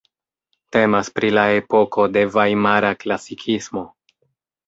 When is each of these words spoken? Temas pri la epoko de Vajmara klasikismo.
Temas 0.75 1.09
pri 1.17 1.29
la 1.33 1.43
epoko 1.57 2.07
de 2.15 2.23
Vajmara 2.37 2.91
klasikismo. 3.05 3.85